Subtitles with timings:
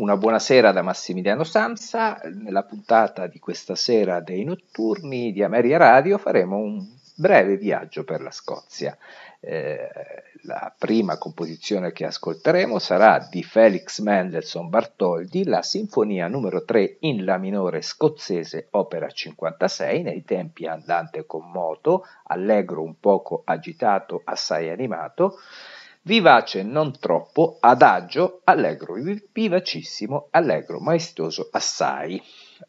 [0.00, 2.22] Una buonasera da Massimiliano Samsa.
[2.24, 6.82] Nella puntata di questa sera dei notturni di Ameria Radio faremo un
[7.14, 8.96] breve viaggio per la Scozia.
[9.40, 9.90] Eh,
[10.44, 17.26] la prima composizione che ascolteremo sarà di Felix Mendelssohn Bartholdi, la Sinfonia numero 3 in
[17.26, 24.70] La minore scozzese, opera 56, nei tempi andante con moto, allegro un poco agitato, assai
[24.70, 25.36] animato
[26.02, 28.94] vivace non troppo, adagio, allegro
[29.32, 32.22] vivacissimo, allegro maestoso assai.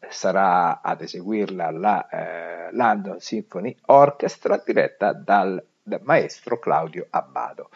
[0.08, 7.68] Sarà ad eseguirla la eh, London Symphony Orchestra diretta dal, dal maestro Claudio Abbado.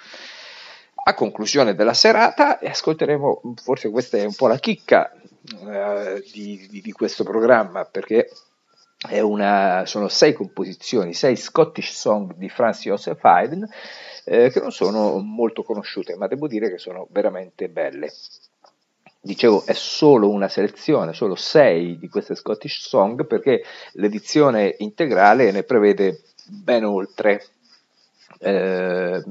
[1.09, 6.81] A conclusione della serata ascolteremo, forse questa è un po' la chicca eh, di, di,
[6.81, 8.29] di, questo programma perché
[9.21, 13.69] una, sono sei composizioni, sei Scottish song di Franz Joseph Haydn
[14.25, 18.13] eh, che non sono molto conosciute, ma devo dire che sono veramente belle.
[19.21, 25.63] Dicevo, è solo una selezione, solo sei di queste Scottish Song, perché l'edizione integrale ne
[25.63, 27.45] prevede ben oltre.
[28.39, 29.23] Eh,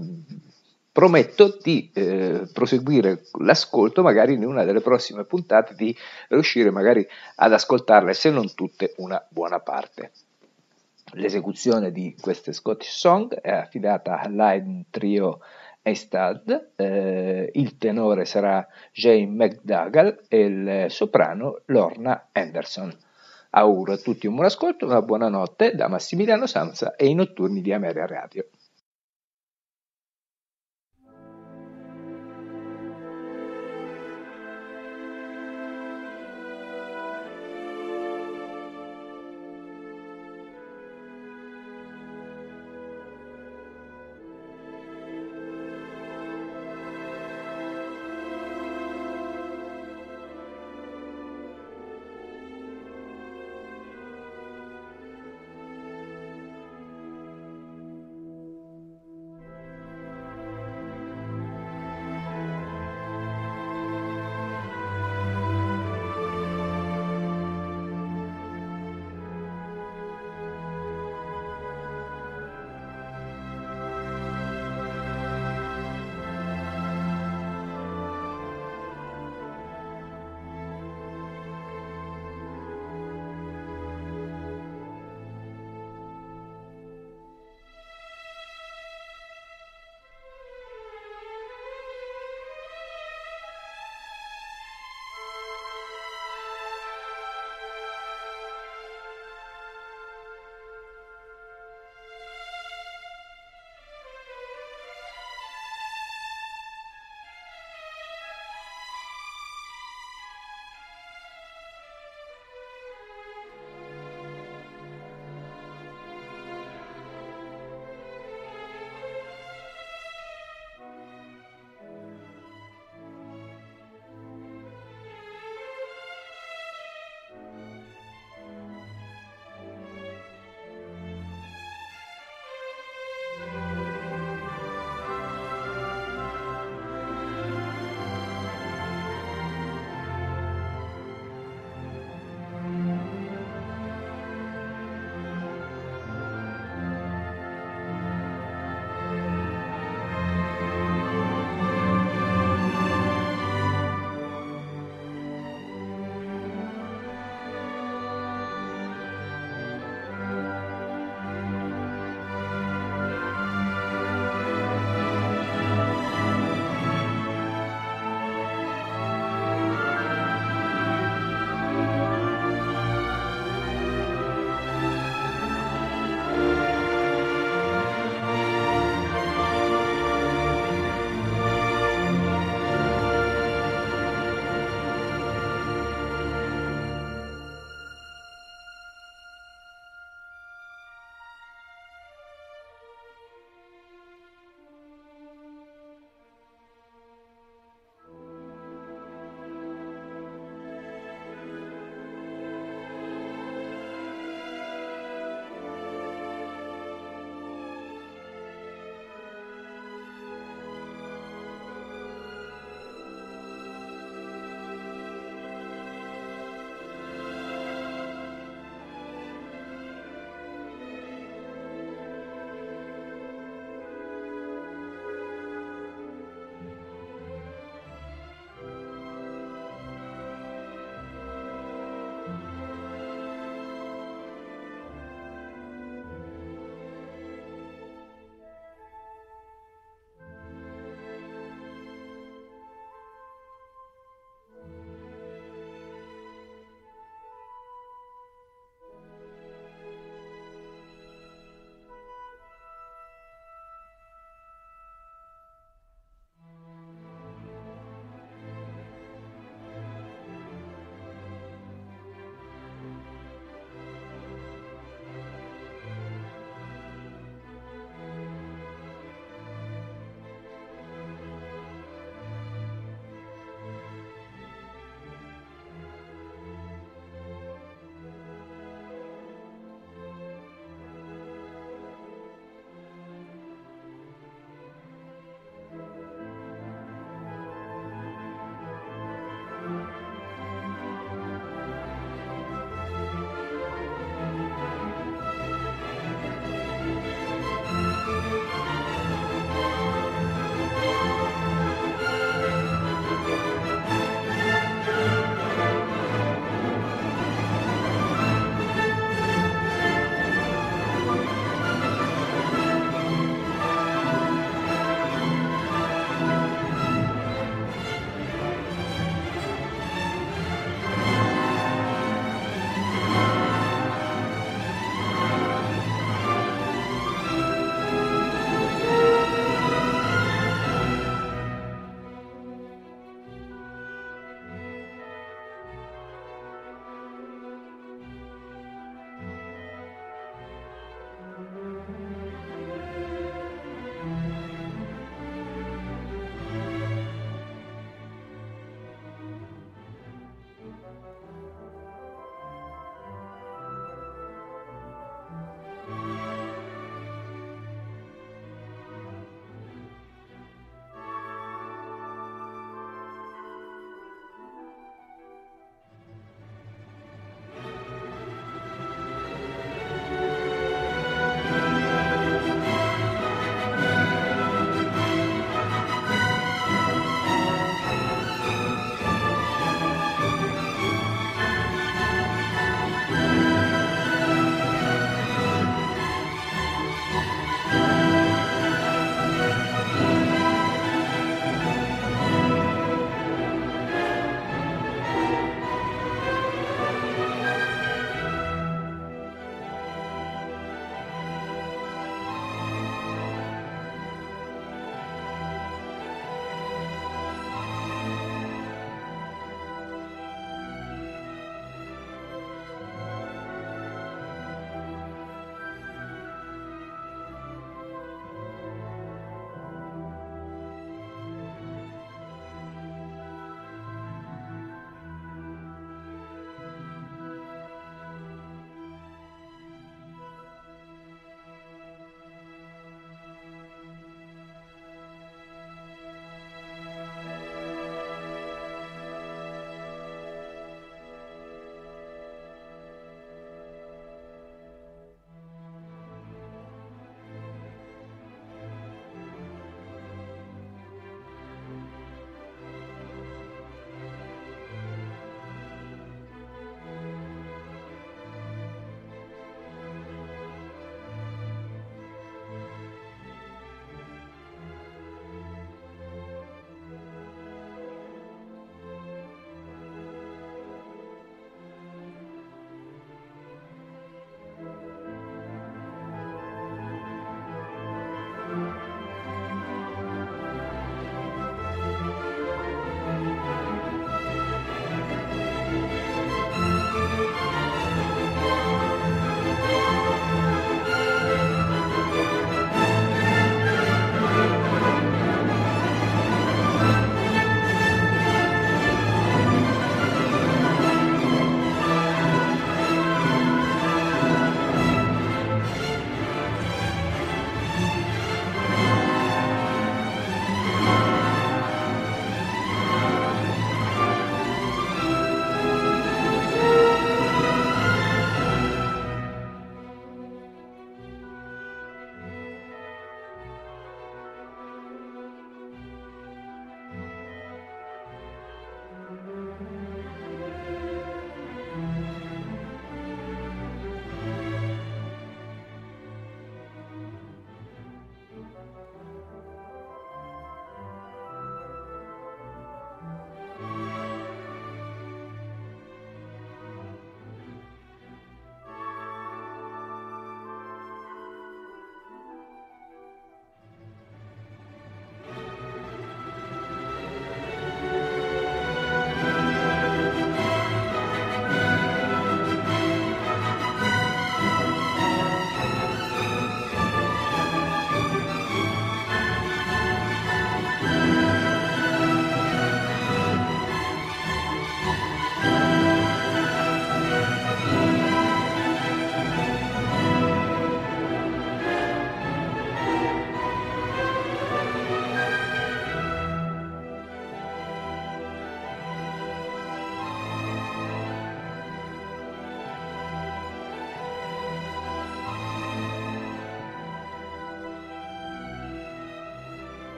[0.95, 5.93] prometto di eh, proseguire l'ascolto magari in una delle prossime puntate di
[6.29, 10.11] riuscire magari ad ascoltarle se non tutte una buona parte.
[11.15, 15.39] L'esecuzione di queste Scottish Song è affidata all'Haydn Trio
[15.81, 22.97] Eistad, eh, il tenore sarà Jane McDougall e il soprano Lorna Anderson.
[23.49, 27.59] Auguro a tutti un buon ascolto, una buona notte da Massimiliano Sanza e i notturni
[27.59, 28.47] di Ameria Radio.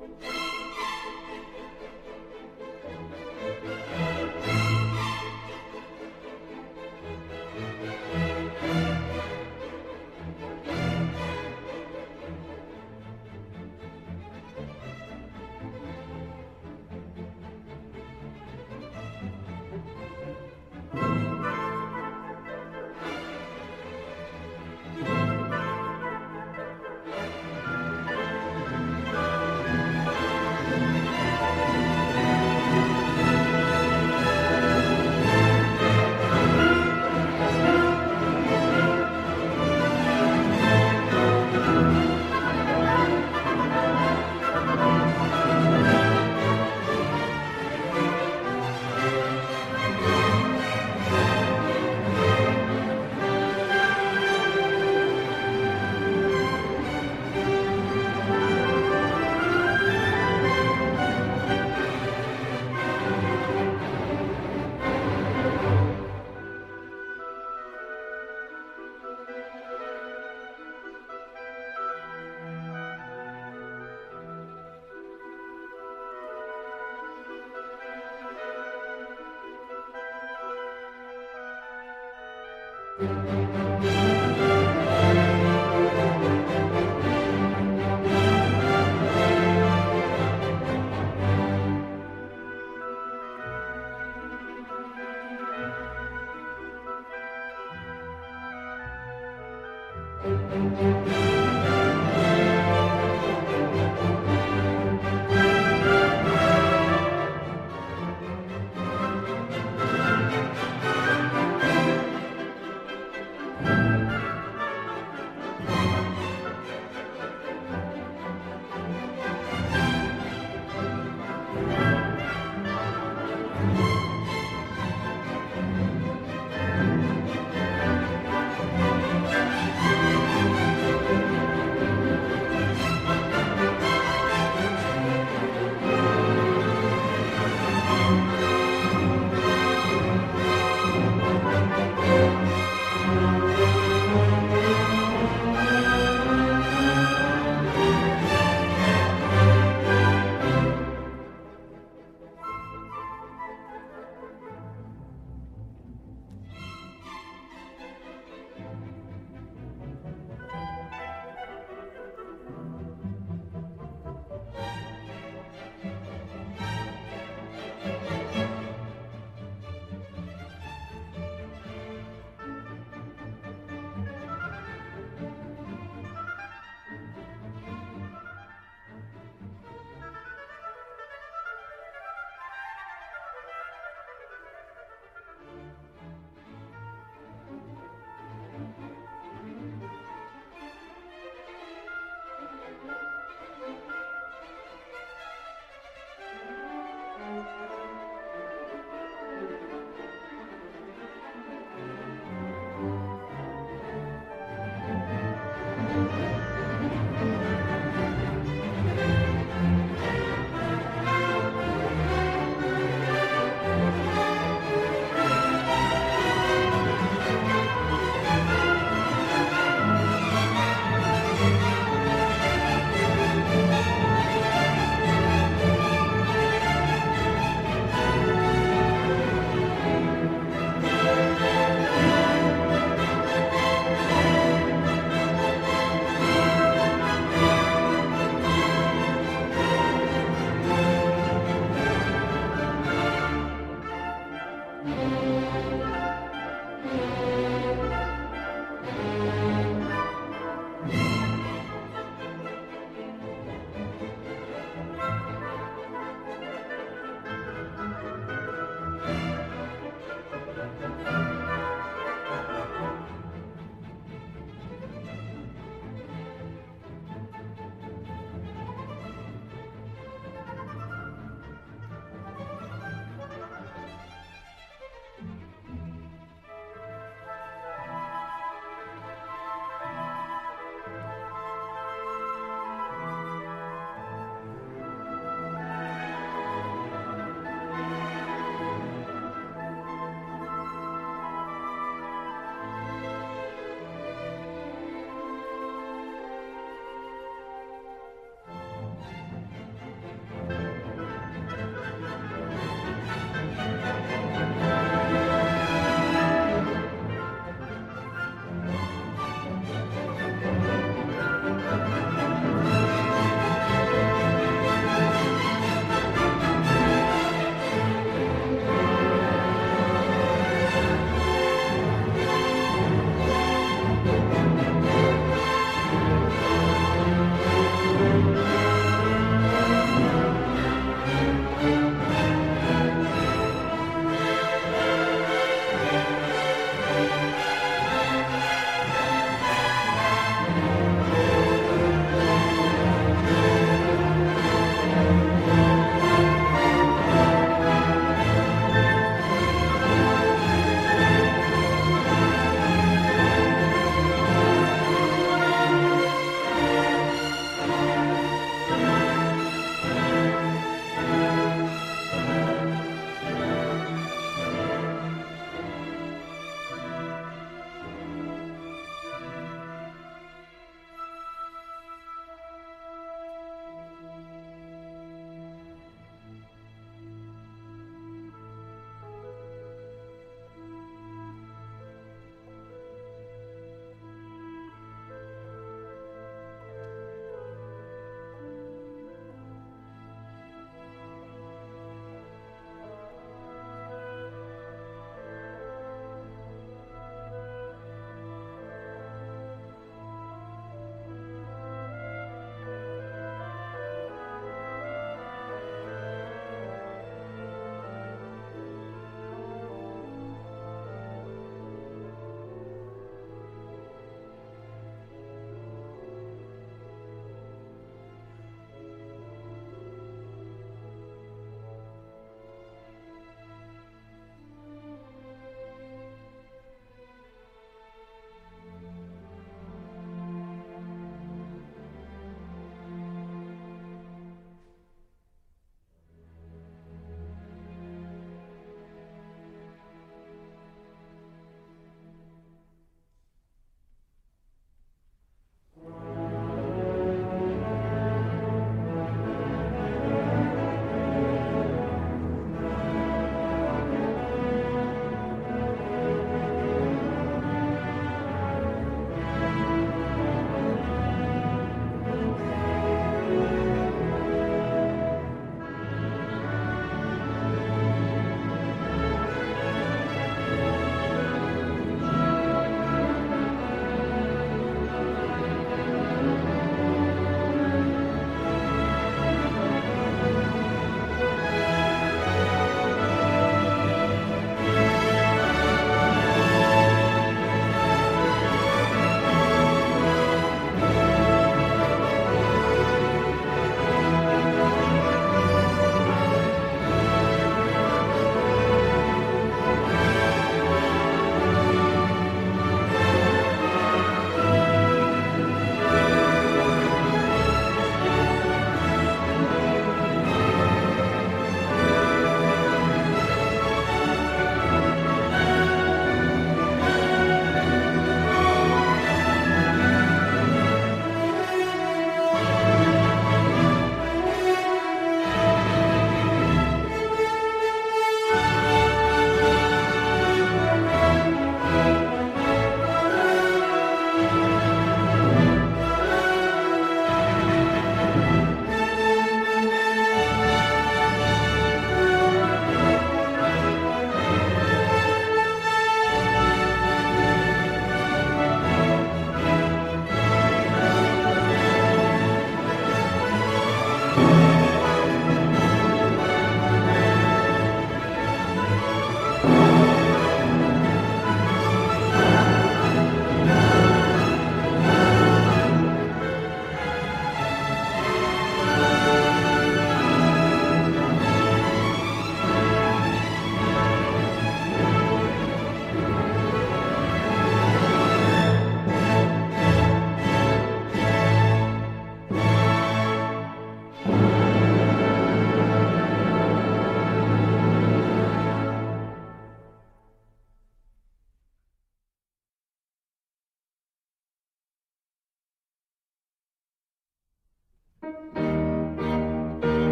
[0.00, 0.37] you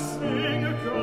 [0.00, 0.99] sing a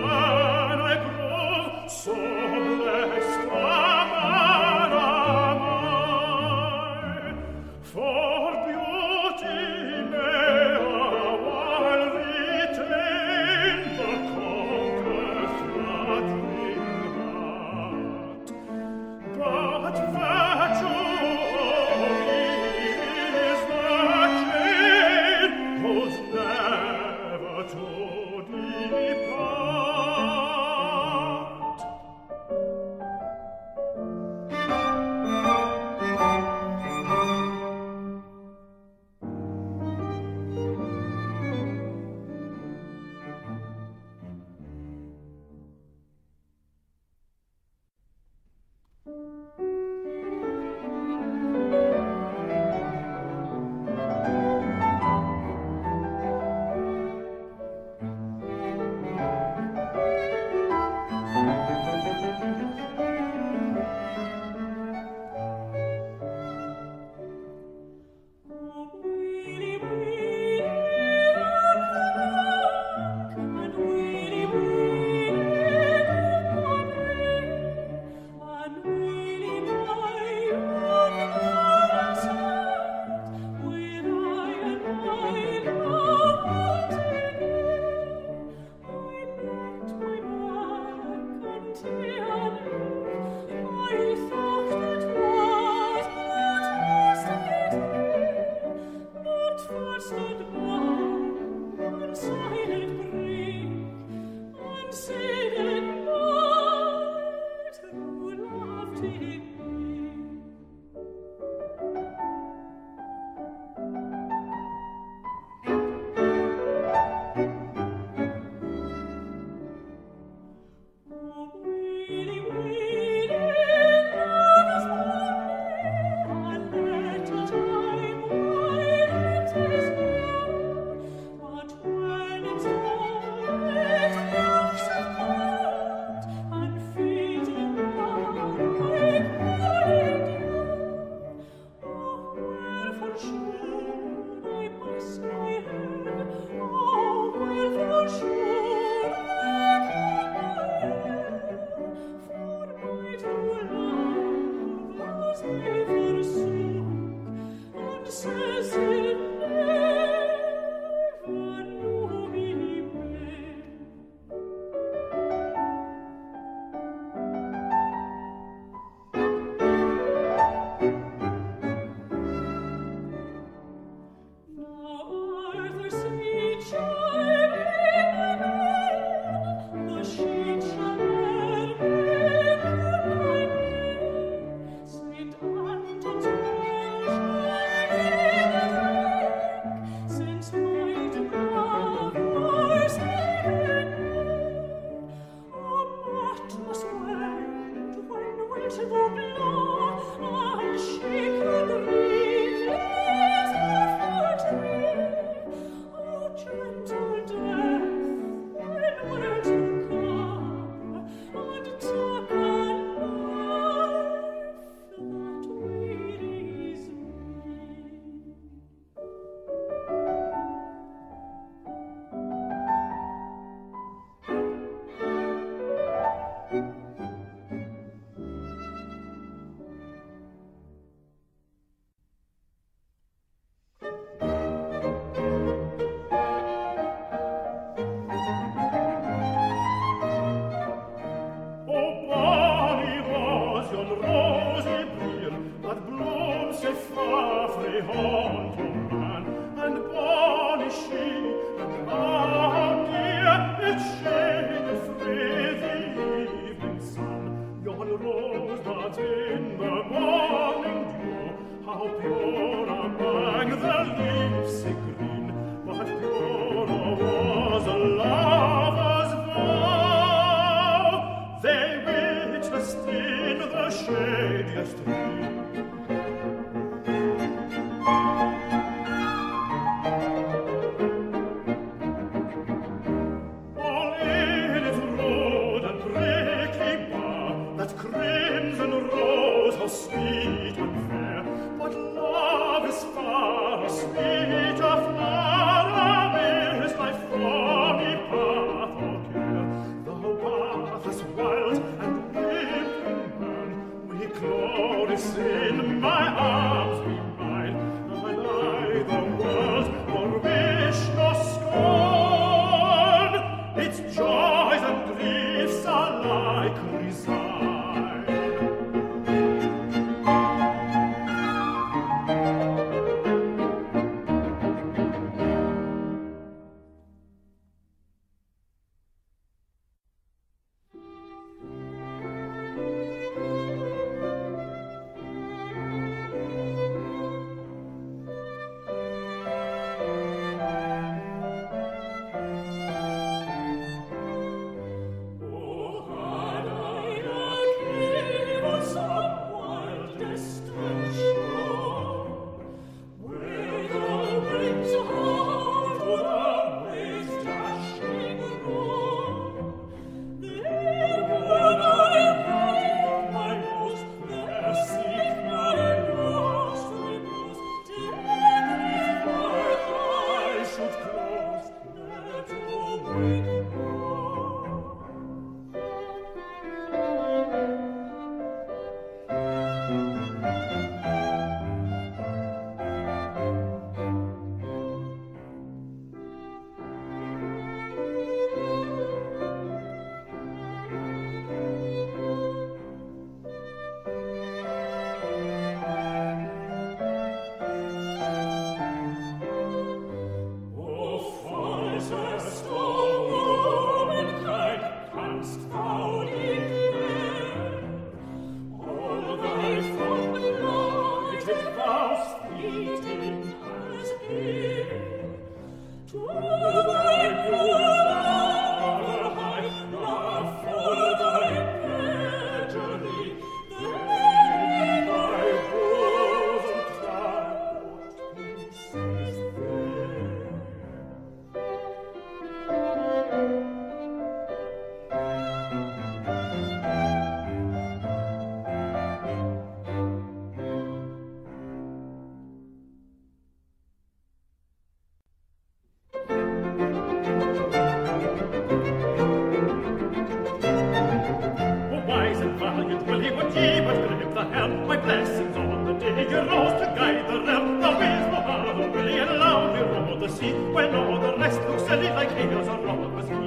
[453.07, 456.67] he would keep but grip the helm, my blessings on the day he rose to
[456.77, 457.61] guide the ram.
[457.61, 461.39] The winds were hard and willy and we rolled the sea, when all the rest
[461.47, 463.26] looked silly like heroes on robbers.